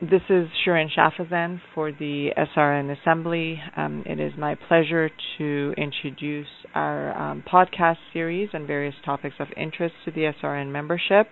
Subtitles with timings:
[0.00, 3.60] this is Shirin Shafazand for the SRN Assembly.
[3.76, 9.48] Um, it is my pleasure to introduce our um, podcast series on various topics of
[9.58, 11.26] interest to the SRN membership.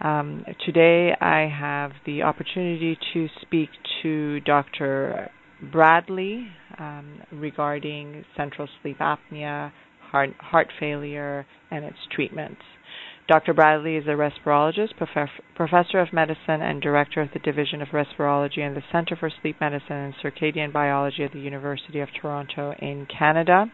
[0.00, 3.70] Um, today, I have the opportunity to speak
[4.02, 5.30] to Dr.
[5.72, 6.46] Bradley
[6.78, 9.72] um, regarding central sleep apnea,
[10.12, 12.56] heart, heart failure, and its treatment.
[13.26, 13.54] Dr.
[13.54, 14.92] Bradley is a respirologist,
[15.56, 19.56] professor of medicine, and director of the Division of Respirology and the Center for Sleep
[19.62, 23.64] Medicine and Circadian Biology at the University of Toronto in Canada.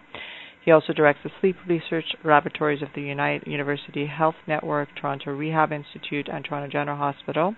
[0.64, 5.72] He also directs the sleep research laboratories of the United University Health Network, Toronto Rehab
[5.72, 7.56] Institute, and Toronto General Hospital,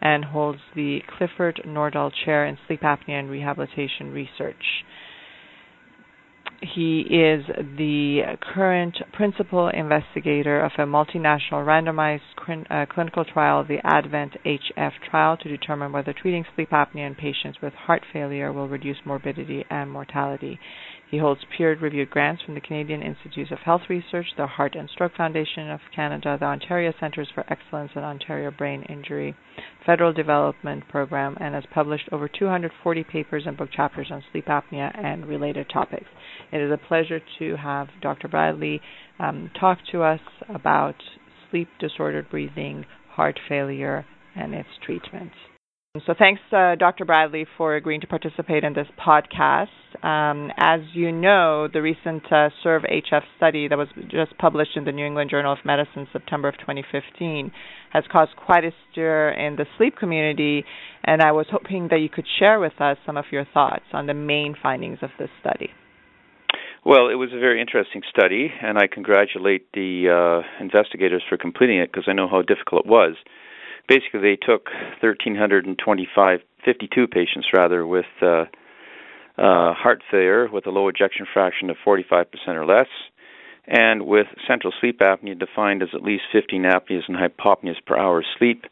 [0.00, 4.64] and holds the Clifford Nordal Chair in Sleep Apnea and Rehabilitation Research.
[6.62, 7.46] He is
[7.78, 12.20] the current principal investigator of a multinational randomized
[12.70, 17.58] uh, clinical trial, the ADVENT HF trial, to determine whether treating sleep apnea in patients
[17.62, 20.58] with heart failure will reduce morbidity and mortality.
[21.10, 25.16] He holds peer-reviewed grants from the Canadian Institutes of Health Research, the Heart and Stroke
[25.16, 29.34] Foundation of Canada, the Ontario Centres for Excellence in Ontario Brain Injury
[29.84, 34.96] Federal Development Program, and has published over 240 papers and book chapters on sleep apnea
[34.96, 36.06] and related topics.
[36.52, 38.28] It is a pleasure to have Dr.
[38.28, 38.80] Bradley
[39.18, 40.94] um, talk to us about
[41.50, 45.32] sleep disordered breathing, heart failure, and its treatment.
[46.06, 47.04] So, thanks, uh, Dr.
[47.04, 49.66] Bradley, for agreeing to participate in this podcast.
[50.04, 54.84] Um, as you know, the recent uh, SERVE HF study that was just published in
[54.84, 57.50] the New England Journal of Medicine, September of 2015,
[57.92, 60.64] has caused quite a stir in the sleep community,
[61.02, 64.06] and I was hoping that you could share with us some of your thoughts on
[64.06, 65.70] the main findings of this study.
[66.86, 71.80] Well, it was a very interesting study, and I congratulate the uh, investigators for completing
[71.80, 73.16] it because I know how difficult it was
[73.90, 74.66] basically they took
[75.02, 78.44] 1,325, 52 patients rather, with uh,
[79.36, 82.86] uh, heart failure with a low ejection fraction of 45% or less,
[83.66, 88.22] and with central sleep apnea defined as at least 15 apneas and hypopneas per hour
[88.38, 88.64] sleep,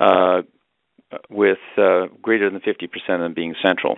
[0.00, 0.42] uh,
[1.28, 3.96] with uh, greater than 50% of them being central.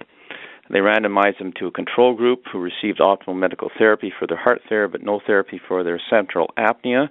[0.71, 4.63] They randomized them to a control group who received optimal medical therapy for their heart
[4.69, 7.09] failure but no therapy for their central apnea,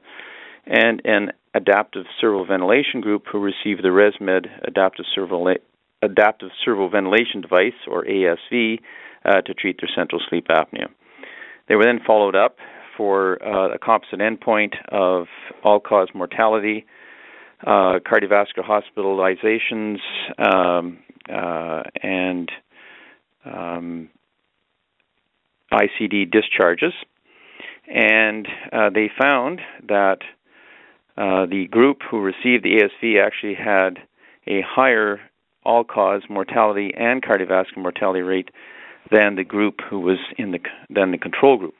[0.67, 5.47] and an adaptive servo ventilation group who received the ResMed adaptive servo
[6.01, 8.79] adaptive servo ventilation device or ASV
[9.25, 10.87] uh, to treat their central sleep apnea.
[11.67, 12.57] They were then followed up
[12.95, 15.27] for uh, a composite endpoint of
[15.63, 16.85] all-cause mortality,
[17.65, 19.97] uh, cardiovascular hospitalizations,
[20.37, 20.99] um,
[21.29, 22.51] uh, and
[23.45, 24.09] um,
[25.73, 26.93] ICD discharges.
[27.87, 30.19] And uh, they found that
[31.17, 33.99] uh, the group who received the ASV actually had
[34.47, 35.19] a higher
[35.63, 38.49] all-cause mortality and cardiovascular mortality rate
[39.11, 40.59] than the group who was in the
[40.89, 41.75] than the control group.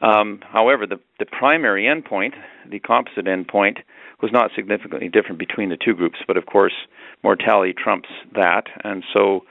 [0.00, 2.32] Um, however, the, the primary endpoint,
[2.68, 3.78] the composite endpoint,
[4.20, 6.72] was not significantly different between the two groups, but of course,
[7.22, 9.44] mortality trumps that, and so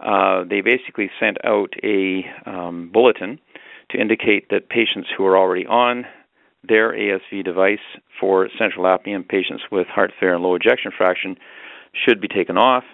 [0.00, 3.38] uh, they basically sent out a um, bulletin
[3.90, 6.06] to indicate that patients who are already on
[6.66, 7.78] their ASV device
[8.18, 11.36] for central apnea in patients with heart failure and low ejection fraction
[11.92, 12.84] should be taken off,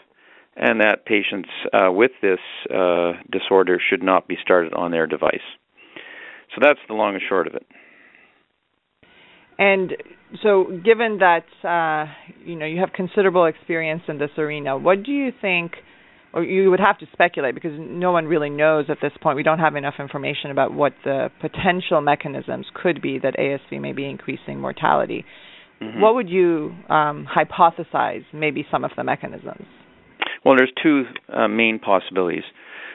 [0.56, 2.38] and that patients uh, with this
[2.72, 5.40] uh, disorder should not be started on their device.
[6.54, 7.66] So that's the long and short of it.
[9.58, 9.92] And
[10.42, 12.12] so, given that uh,
[12.44, 15.72] you know you have considerable experience in this arena, what do you think?
[16.36, 19.36] Or you would have to speculate because no one really knows at this point.
[19.36, 23.92] We don't have enough information about what the potential mechanisms could be that ASV may
[23.92, 25.24] be increasing mortality.
[25.80, 25.98] Mm-hmm.
[25.98, 29.64] What would you um, hypothesize maybe some of the mechanisms?
[30.44, 32.44] Well, there's two uh, main possibilities.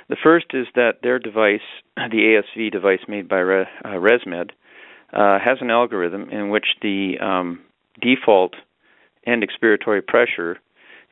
[0.07, 1.61] The first is that their device,
[1.95, 4.51] the ASV device made by Re- uh, ResMed,
[5.13, 7.61] uh, has an algorithm in which the um,
[7.99, 8.53] default
[9.25, 10.59] end expiratory pressure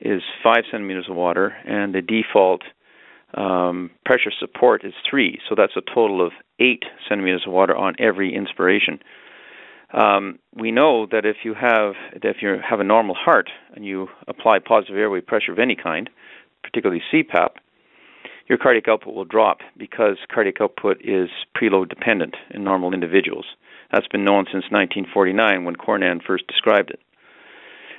[0.01, 2.61] is five centimeters of water, and the default
[3.33, 5.39] um, pressure support is three.
[5.47, 8.99] So that's a total of eight centimeters of water on every inspiration.
[9.93, 14.07] Um, we know that if you have if you have a normal heart and you
[14.27, 16.09] apply positive airway pressure of any kind,
[16.63, 17.49] particularly CPAP,
[18.47, 23.45] your cardiac output will drop because cardiac output is preload dependent in normal individuals.
[23.91, 26.99] That's been known since 1949 when Cournand first described it.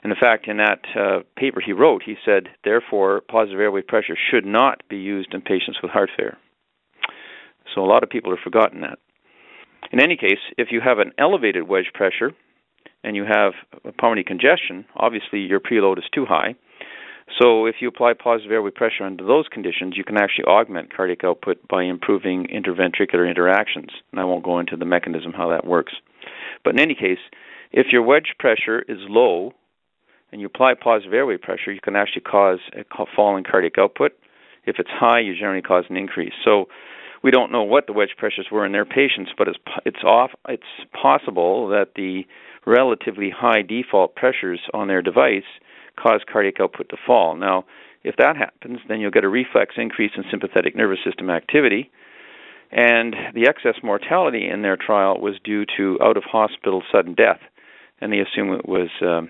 [0.02, 4.16] And in fact, in that uh, paper he wrote, he said, therefore, positive airway pressure
[4.30, 6.38] should not be used in patients with heart failure.
[7.74, 8.98] So a lot of people have forgotten that.
[9.92, 12.32] In any case, if you have an elevated wedge pressure
[13.04, 13.52] and you have
[13.98, 16.54] pulmonary congestion, obviously your preload is too high.
[17.38, 21.22] So, if you apply positive airway pressure under those conditions, you can actually augment cardiac
[21.22, 23.90] output by improving interventricular interactions.
[24.10, 25.92] And I won't go into the mechanism how that works.
[26.64, 27.20] But in any case,
[27.70, 29.52] if your wedge pressure is low
[30.32, 34.12] and you apply positive airway pressure, you can actually cause a fall in cardiac output.
[34.64, 36.34] If it's high, you generally cause an increase.
[36.44, 36.66] So,
[37.22, 40.30] we don't know what the wedge pressures were in their patients, but it's it's off.
[40.48, 40.62] It's
[41.00, 42.22] possible that the
[42.66, 45.44] relatively high default pressures on their device
[45.98, 47.36] cause cardiac output to fall.
[47.36, 47.66] Now,
[48.04, 51.90] if that happens, then you'll get a reflex increase in sympathetic nervous system activity.
[52.72, 57.40] And the excess mortality in their trial was due to out of hospital sudden death,
[58.00, 59.28] and they assume it was um,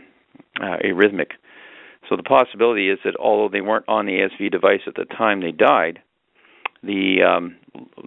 [0.59, 1.33] uh, arrhythmic.
[2.09, 5.41] So the possibility is that although they weren't on the ASV device at the time
[5.41, 6.01] they died,
[6.83, 7.57] the um,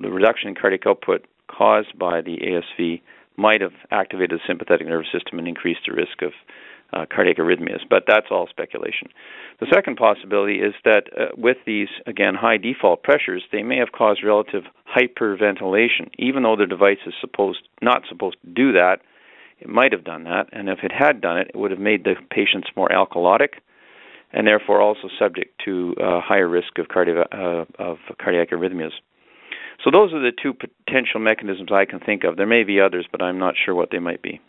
[0.02, 3.02] the reduction in cardiac output caused by the ASV
[3.38, 6.32] might have activated the sympathetic nervous system and increased the risk of
[6.94, 9.10] uh, cardiac arrhythmias, but that's all speculation.
[9.60, 13.92] The second possibility is that uh, with these, again, high default pressures, they may have
[13.92, 14.64] caused relative
[14.96, 16.10] hyperventilation.
[16.20, 18.98] Even though the device is supposed not supposed to do that,
[19.64, 22.04] it might have done that, and if it had done it, it would have made
[22.04, 23.60] the patients more alkalotic,
[24.34, 28.92] and therefore also subject to uh, higher risk of, cardi- uh, of cardiac arrhythmias.
[29.84, 32.36] So those are the two potential mechanisms I can think of.
[32.36, 34.42] There may be others, but I'm not sure what they might be.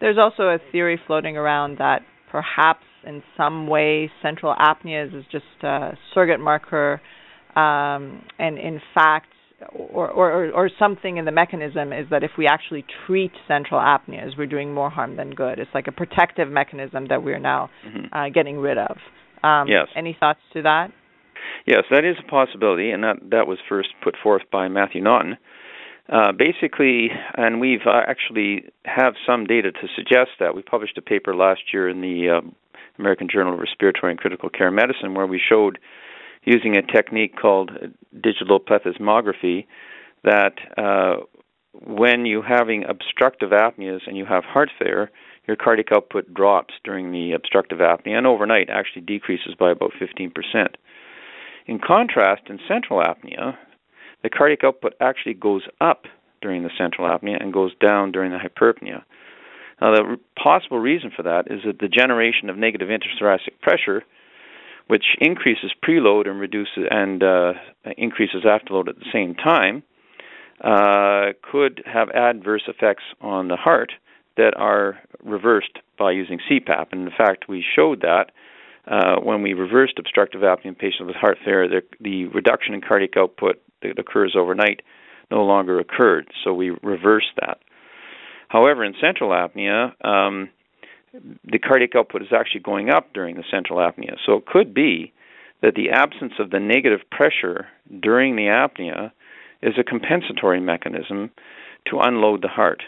[0.00, 5.44] There's also a theory floating around that perhaps in some way central apnea is just
[5.62, 7.00] a surrogate marker,
[7.56, 9.28] um, and in fact,
[9.72, 14.36] or, or, or something in the mechanism is that if we actually treat central apneas,
[14.36, 15.58] we're doing more harm than good.
[15.58, 18.06] It's like a protective mechanism that we're now mm-hmm.
[18.12, 18.96] uh, getting rid of.
[19.42, 19.86] Um, yes.
[19.96, 20.92] Any thoughts to that?
[21.66, 25.36] Yes, that is a possibility, and that that was first put forth by Matthew Naughton.
[26.10, 30.54] Uh, basically, and we've uh, actually have some data to suggest that.
[30.54, 32.40] We published a paper last year in the uh,
[32.98, 35.78] American Journal of Respiratory and Critical Care Medicine where we showed,
[36.44, 37.70] using a technique called
[38.22, 39.66] digital plethysmography,
[40.24, 41.24] that uh,
[41.72, 45.10] when you're having obstructive apneas and you have heart failure,
[45.46, 50.30] your cardiac output drops during the obstructive apnea and overnight actually decreases by about 15%.
[51.66, 53.56] In contrast, in central apnea,
[54.22, 56.04] the cardiac output actually goes up
[56.40, 59.02] during the central apnea and goes down during the hyperpnea.
[59.80, 64.02] Now, the possible reason for that is that the generation of negative intrathoracic pressure,
[64.88, 67.52] which increases preload and reduces and uh,
[67.96, 69.82] increases afterload at the same time,
[70.64, 73.92] uh, could have adverse effects on the heart
[74.36, 76.86] that are reversed by using CPAP.
[76.92, 78.30] And in fact, we showed that
[78.86, 82.80] uh, when we reversed obstructive apnea in patients with heart failure, the, the reduction in
[82.80, 84.82] cardiac output that occurs overnight
[85.30, 86.28] no longer occurred.
[86.42, 87.58] So we reversed that.
[88.48, 90.48] However, in central apnea, um,
[91.12, 94.16] the cardiac output is actually going up during the central apnea.
[94.24, 95.12] So it could be
[95.62, 97.66] that the absence of the negative pressure
[98.00, 99.12] during the apnea
[99.62, 101.30] is a compensatory mechanism
[101.86, 102.82] to unload the heart.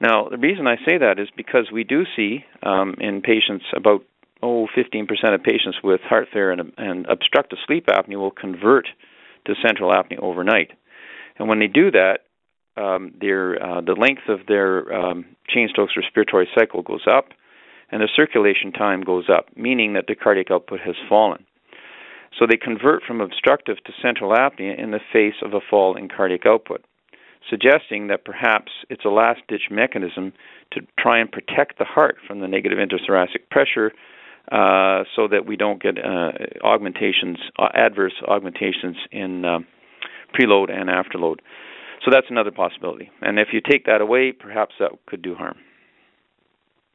[0.00, 4.02] Now, the reason I say that is because we do see um, in patients about
[4.42, 8.88] oh, 15% of patients with heart failure and, and obstructive sleep apnea will convert
[9.46, 10.70] to central apnea overnight.
[11.38, 12.20] And when they do that,
[12.76, 17.28] um, their uh, the length of their um, Cheyne-Stokes respiratory cycle goes up,
[17.90, 21.44] and their circulation time goes up, meaning that the cardiac output has fallen.
[22.38, 26.08] So they convert from obstructive to central apnea in the face of a fall in
[26.08, 26.84] cardiac output,
[27.48, 30.32] suggesting that perhaps it's a last ditch mechanism
[30.72, 33.92] to try and protect the heart from the negative intrathoracic pressure
[34.52, 36.32] uh, so that we don't get uh,
[36.64, 39.66] augmentations, uh, adverse augmentations in um,
[40.38, 41.36] preload and afterload.
[42.04, 43.10] So that's another possibility.
[43.20, 45.56] And if you take that away, perhaps that could do harm.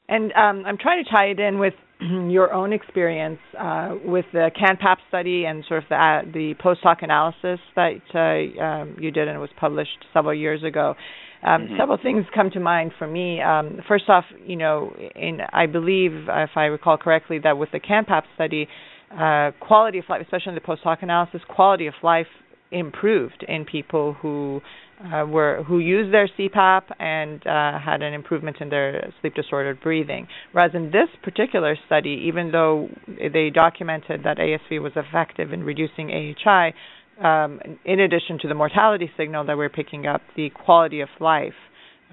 [0.07, 4.51] And um, I'm trying to tie it in with your own experience uh, with the
[4.55, 9.11] CANPAP study and sort of the, uh, the post hoc analysis that uh, um, you
[9.11, 10.95] did and it was published several years ago.
[11.43, 11.77] Um, mm-hmm.
[11.77, 13.41] Several things come to mind for me.
[13.41, 17.79] Um, first off, you know, in I believe, if I recall correctly, that with the
[17.79, 18.67] CANPAP study,
[19.11, 22.27] uh, quality of life, especially in the post hoc analysis, quality of life
[22.71, 24.59] improved in people who
[25.03, 29.81] uh, were who used their CPAP and uh, had an improvement in their sleep disordered
[29.81, 30.27] breathing.
[30.51, 36.11] Whereas in this particular study, even though they documented that ASV was effective in reducing
[36.11, 36.73] AHI,
[37.21, 41.53] um, in addition to the mortality signal that we're picking up, the quality of life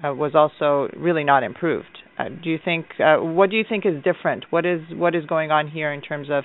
[0.03, 1.99] uh, was also really not improved.
[2.17, 4.45] Uh, do you think uh, what do you think is different?
[4.49, 6.43] What is what is going on here in terms of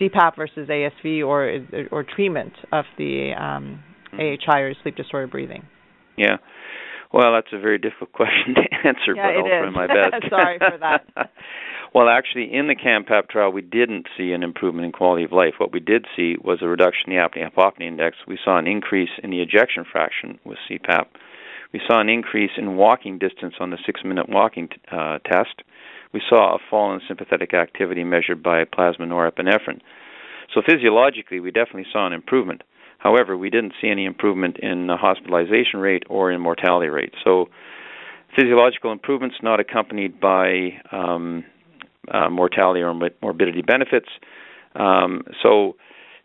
[0.00, 5.62] CPAP versus ASV or or treatment of the um, AHI or sleep disorder breathing?
[6.16, 6.36] Yeah.
[7.12, 10.24] Well, that's a very difficult question to answer, yeah, but I'll try my best.
[10.30, 11.30] Sorry for that.
[11.94, 15.54] Well, actually, in the CANPAP trial, we didn't see an improvement in quality of life.
[15.56, 18.18] What we did see was a reduction in the apnea-hypopnea index.
[18.28, 21.06] We saw an increase in the ejection fraction with CPAP.
[21.72, 25.62] We saw an increase in walking distance on the six-minute walking uh, test.
[26.12, 29.80] We saw a fall in sympathetic activity measured by plasma norepinephrine.
[30.52, 32.62] So physiologically, we definitely saw an improvement.
[32.98, 37.14] However, we didn't see any improvement in the hospitalization rate or in mortality rate.
[37.24, 37.48] So
[38.34, 41.44] physiological improvements not accompanied by um,
[42.12, 44.08] uh, mortality or morbidity benefits.
[44.74, 45.76] Um, so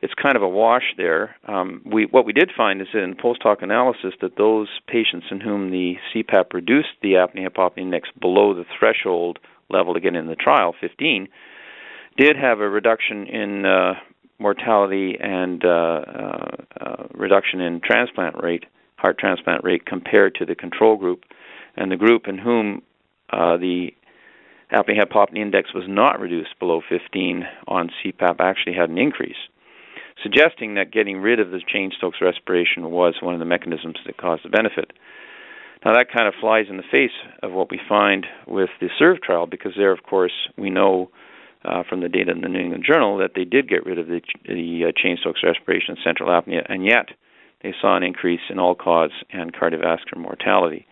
[0.02, 1.36] it's kind of a wash there.
[1.48, 5.40] Um, we, what we did find is in post hoc analysis that those patients in
[5.40, 10.36] whom the CPAP reduced the apnea hypopnea index below the threshold level get in the
[10.36, 11.28] trial, 15,
[12.18, 13.94] did have a reduction in uh,
[14.42, 16.48] mortality and uh, uh,
[16.80, 18.66] uh, reduction in transplant rate,
[18.98, 21.24] heart transplant rate, compared to the control group,
[21.78, 22.82] and the group in whom
[23.32, 23.90] the
[24.72, 29.36] apnea hypopnea index was not reduced below 15 on CPAP actually had an increase,
[30.22, 34.44] suggesting that getting rid of the Cheyne-Stokes respiration was one of the mechanisms that caused
[34.44, 34.92] the benefit.
[35.84, 39.22] Now that kind of flies in the face of what we find with the SERVE
[39.22, 41.10] trial because there, of course, we know
[41.66, 44.08] uh, from the data in the New England Journal that they did get rid of
[44.08, 47.10] the, the uh, Cheyne-Stokes respiration and central apnea, and yet
[47.62, 50.86] they saw an increase in all-cause and cardiovascular mortality.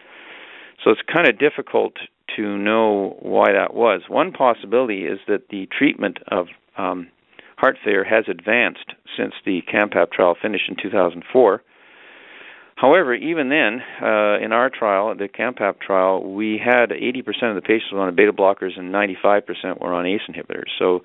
[0.83, 1.93] So it's kind of difficult
[2.35, 4.01] to know why that was.
[4.07, 6.47] One possibility is that the treatment of
[6.77, 7.09] um,
[7.57, 11.61] heart failure has advanced since the CANPAP trial finished in 2004.
[12.79, 17.61] However, even then, uh, in our trial, the CANPAP trial, we had 80% of the
[17.61, 20.69] patients were on beta blockers and 95% were on ACE inhibitors.
[20.77, 20.99] So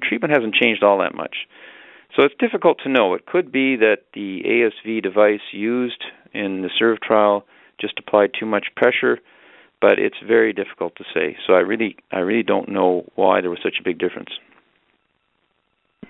[0.00, 1.36] the treatment hasn't changed all that much.
[2.16, 3.12] So it's difficult to know.
[3.14, 7.44] It could be that the ASV device used in the SERVE trial
[7.78, 9.18] just applied too much pressure
[9.80, 11.36] but it's very difficult to say.
[11.46, 14.30] So I really, I really don't know why there was such a big difference.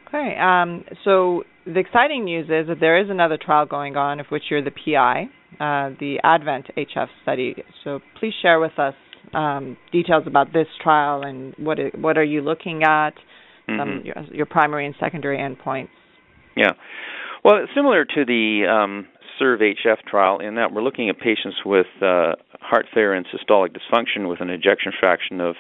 [0.09, 0.37] Okay.
[0.39, 4.45] Um, so the exciting news is that there is another trial going on, of which
[4.51, 7.63] you're the PI, uh, the Advent HF study.
[7.85, 8.95] So please share with us
[9.35, 13.13] um, details about this trial and what it, what are you looking at,
[13.69, 14.07] mm-hmm.
[14.07, 15.91] your, your, primary and secondary endpoints.
[16.57, 16.73] Yeah.
[17.45, 19.07] Well, it's similar to the um,
[19.39, 23.77] SERVE HF trial in that we're looking at patients with uh, heart failure and systolic
[23.77, 25.57] dysfunction with an ejection fraction of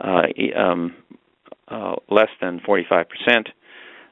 [0.00, 0.22] uh,
[0.58, 0.94] um,
[1.68, 3.04] uh, less than 45%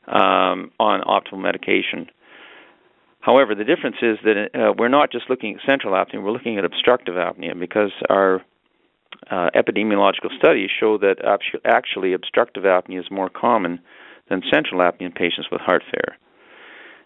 [0.07, 2.09] um, on optimal medication.
[3.21, 6.59] However, the difference is that uh, we're not just looking at central apnea, we're looking
[6.59, 8.43] at obstructive apnea because our
[9.31, 11.17] uh, epidemiological studies show that
[11.65, 13.81] actually obstructive apnea is more common
[14.29, 16.19] than central apnea in patients with heart failure.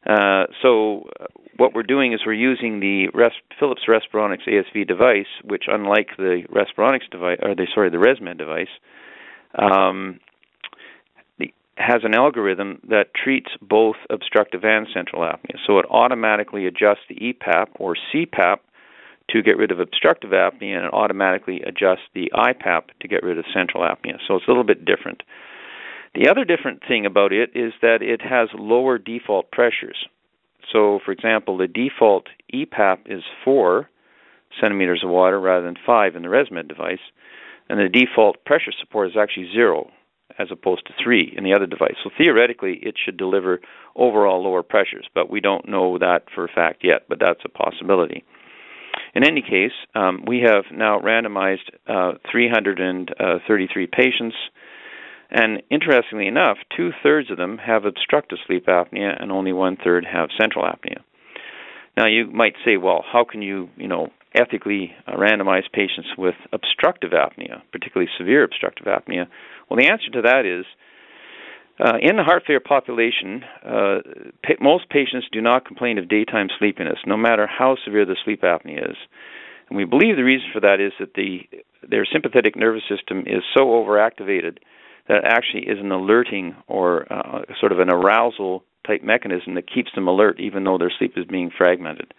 [0.06, 1.08] Uh, so
[1.56, 6.42] what we're doing is we're using the Res- Philips Respironics ASV device, which, unlike the
[6.50, 8.68] Respironics device, or the sorry, the ResMed device,
[9.58, 10.20] um,
[11.76, 15.56] has an algorithm that treats both obstructive and central apnea.
[15.66, 18.56] So it automatically adjusts the EPAP or CPAP
[19.30, 23.38] to get rid of obstructive apnea, and it automatically adjusts the IPAP to get rid
[23.38, 24.18] of central apnea.
[24.26, 25.22] So it's a little bit different.
[26.14, 30.06] The other different thing about it is that it has lower default pressures.
[30.72, 33.90] So, for example, the default EPAP is 4
[34.60, 37.00] centimeters of water rather than 5 in the ResMed device,
[37.68, 39.90] and the default pressure support is actually 0
[40.38, 41.94] as opposed to 3 in the other device.
[42.02, 43.60] So, theoretically, it should deliver
[43.94, 47.48] overall lower pressures, but we don't know that for a fact yet, but that's a
[47.48, 48.24] possibility.
[49.14, 54.36] In any case, um, we have now randomized uh, 333 patients
[55.30, 60.04] and interestingly enough, two thirds of them have obstructive sleep apnea, and only one third
[60.04, 61.02] have central apnea.
[61.96, 66.34] Now, you might say, well, how can you, you know, ethically uh, randomize patients with
[66.52, 69.26] obstructive apnea, particularly severe obstructive apnea?
[69.68, 70.64] Well, the answer to that is
[71.78, 73.98] uh, in the heart failure population, uh,
[74.42, 78.42] pa- most patients do not complain of daytime sleepiness, no matter how severe the sleep
[78.42, 78.96] apnea is.
[79.68, 81.40] And we believe the reason for that is that the
[81.88, 84.58] their sympathetic nervous system is so overactivated
[85.08, 89.90] that actually is an alerting or uh, sort of an arousal type mechanism that keeps
[89.94, 92.12] them alert even though their sleep is being fragmented.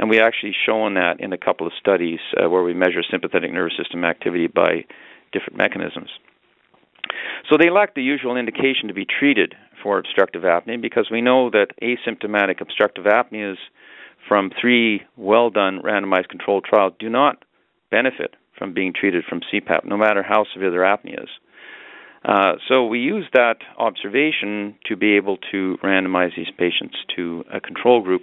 [0.00, 3.52] And we actually shown that in a couple of studies uh, where we measure sympathetic
[3.52, 4.86] nervous system activity by
[5.30, 6.08] different mechanisms.
[7.50, 11.50] So they lack the usual indication to be treated for obstructive apnea because we know
[11.50, 13.56] that asymptomatic obstructive apneas
[14.26, 17.44] from three well done randomized controlled trials do not
[17.90, 21.28] benefit from being treated from CPAP, no matter how severe their apnea is.
[22.24, 27.60] Uh, so we use that observation to be able to randomize these patients to a
[27.60, 28.22] control group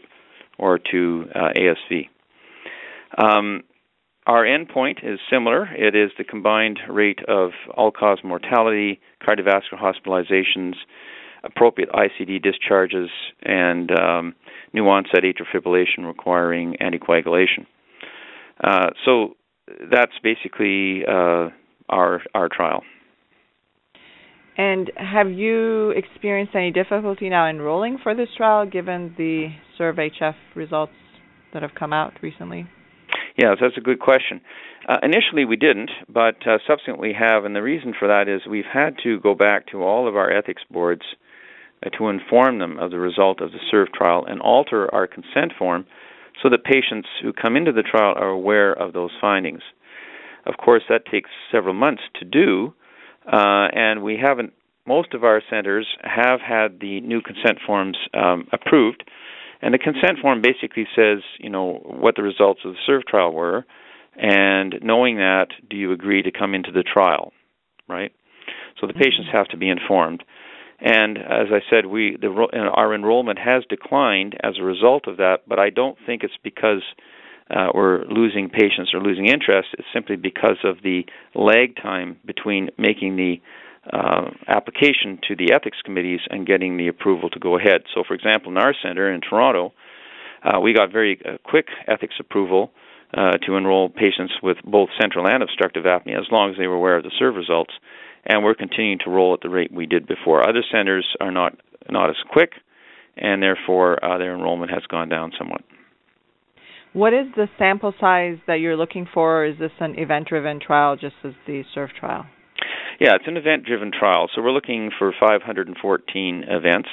[0.57, 2.09] or to uh, ASV.
[3.17, 3.63] Um,
[4.25, 5.67] our endpoint is similar.
[5.73, 10.73] It is the combined rate of all-cause mortality, cardiovascular hospitalizations,
[11.43, 13.09] appropriate ICD discharges,
[13.41, 14.35] and um,
[14.73, 17.65] new onset atrial fibrillation requiring anticoagulation.
[18.61, 19.35] Uh, so
[19.89, 21.49] that's basically uh,
[21.89, 22.83] our our trial.
[24.57, 30.93] And have you experienced any difficulty now enrolling for this trial, given the SERVE-HF results
[31.53, 32.67] that have come out recently?
[33.37, 34.41] Yes, that's a good question.
[34.89, 38.65] Uh, initially, we didn't, but uh, subsequently have, and the reason for that is we've
[38.71, 41.03] had to go back to all of our ethics boards
[41.85, 45.53] uh, to inform them of the result of the SERVE trial and alter our consent
[45.57, 45.85] form
[46.41, 49.61] so that patients who come into the trial are aware of those findings.
[50.47, 52.73] Of course, that takes several months to do,
[53.31, 54.53] uh, and we haven't.
[54.85, 59.03] Most of our centers have had the new consent forms um, approved,
[59.61, 63.33] and the consent form basically says, you know, what the results of the SERVE trial
[63.33, 63.65] were,
[64.15, 67.33] and knowing that, do you agree to come into the trial,
[67.89, 68.13] right?
[68.79, 69.01] So the mm-hmm.
[69.01, 70.23] patients have to be informed.
[70.79, 72.29] And as I said, we the,
[72.73, 76.83] our enrollment has declined as a result of that, but I don't think it's because
[77.49, 79.69] uh, we're losing patients or losing interest.
[79.73, 83.41] It's simply because of the lag time between making the
[83.91, 87.83] uh, application to the ethics committees and getting the approval to go ahead.
[87.93, 89.73] So, for example, in our center in Toronto,
[90.43, 92.71] uh, we got very uh, quick ethics approval
[93.13, 96.75] uh, to enroll patients with both central and obstructive apnea as long as they were
[96.75, 97.73] aware of the SERVE results
[98.27, 100.47] and we're continuing to roll at the rate we did before.
[100.47, 101.57] Other centers are not
[101.89, 102.51] not as quick,
[103.15, 105.61] and therefore uh, their enrollment has gone down somewhat.
[106.97, 109.45] What is the sample size that you're looking for?
[109.45, 112.25] Is this an event-driven trial, just as the SERVE trial?
[112.99, 114.29] Yeah, it's an event-driven trial.
[114.33, 116.89] So we're looking for 514 events.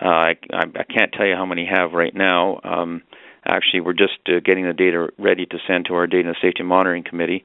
[0.00, 2.58] Uh, I, I can't tell you how many have right now.
[2.64, 3.02] Um,
[3.46, 6.62] actually, we're just uh, getting the data ready to send to our Data and Safety
[6.62, 7.44] Monitoring Committee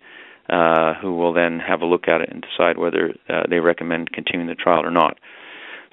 [0.49, 4.09] uh, who will then have a look at it and decide whether uh, they recommend
[4.13, 5.17] continuing the trial or not.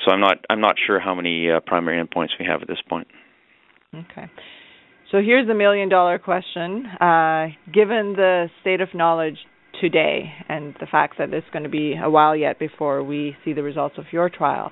[0.04, 2.80] So I'm not I'm not sure how many uh, primary endpoints we have at this
[2.88, 3.09] point.
[3.92, 4.30] Okay.
[5.10, 6.86] So here's the million dollar question.
[6.86, 9.38] Uh, given the state of knowledge
[9.80, 13.52] today and the fact that it's going to be a while yet before we see
[13.52, 14.70] the results of your trial,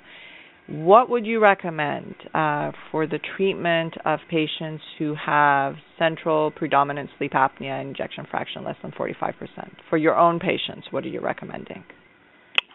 [0.69, 7.33] what would you recommend uh, for the treatment of patients who have central predominant sleep
[7.33, 9.33] apnea and ejection fraction less than 45%?
[9.91, 11.83] For your own patients, what are you recommending?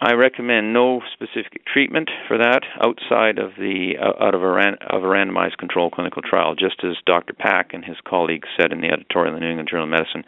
[0.03, 4.75] I recommend no specific treatment for that outside of the uh, out of a, ran,
[4.89, 7.31] of a randomized controlled clinical trial, just as Dr.
[7.31, 10.25] Pack and his colleagues said in the editorial in the New England Journal of Medicine.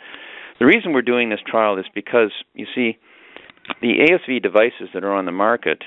[0.60, 2.98] The reason we're doing this trial is because you see
[3.82, 5.84] the ASV devices that are on the market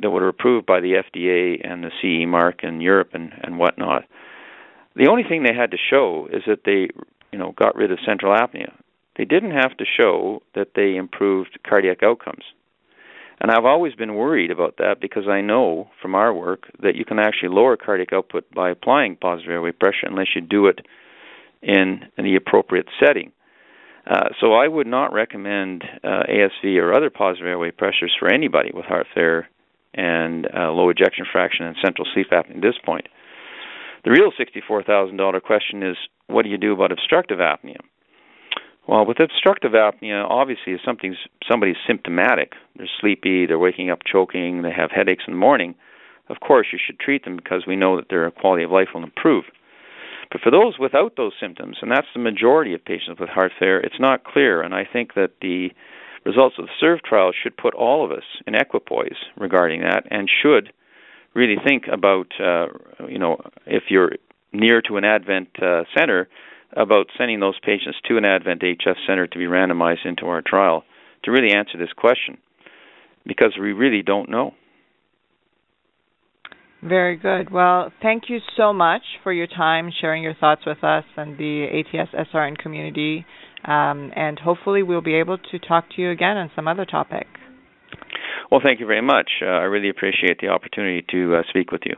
[0.00, 4.04] that were approved by the FDA and the CE mark in Europe and and whatnot.
[4.96, 6.88] The only thing they had to show is that they,
[7.32, 8.72] you know, got rid of central apnea.
[9.18, 12.44] They didn't have to show that they improved cardiac outcomes.
[13.40, 17.06] And I've always been worried about that because I know from our work that you
[17.06, 20.80] can actually lower cardiac output by applying positive airway pressure unless you do it
[21.62, 23.32] in, the appropriate setting.
[24.06, 28.70] Uh, so I would not recommend uh, ASV or other positive airway pressures for anybody
[28.74, 29.48] with heart failure
[29.94, 33.06] and uh, low ejection fraction and central apnea at this point.
[34.04, 37.80] The real $64,000 question is what do you do about obstructive apnea?
[38.88, 44.62] Well, with obstructive apnea, obviously, if something's somebody's symptomatic, they're sleepy, they're waking up choking,
[44.62, 45.74] they have headaches in the morning,
[46.28, 49.02] of course you should treat them because we know that their quality of life will
[49.02, 49.44] improve.
[50.30, 53.80] But for those without those symptoms, and that's the majority of patients with heart failure,
[53.80, 54.62] it's not clear.
[54.62, 55.70] And I think that the
[56.24, 60.30] results of the SERVE trial should put all of us in equipoise regarding that and
[60.30, 60.72] should
[61.34, 62.66] really think about, uh,
[63.08, 64.12] you know, if you're
[64.52, 66.28] near to an Advent uh, center,
[66.76, 70.84] about sending those patients to an Advent HF center to be randomized into our trial
[71.24, 72.38] to really answer this question
[73.26, 74.54] because we really don't know.
[76.82, 77.50] Very good.
[77.50, 81.66] Well, thank you so much for your time sharing your thoughts with us and the
[81.66, 83.26] ATS SRN community.
[83.64, 87.26] Um, and hopefully, we'll be able to talk to you again on some other topic.
[88.50, 89.30] Well, thank you very much.
[89.42, 91.96] Uh, I really appreciate the opportunity to uh, speak with you.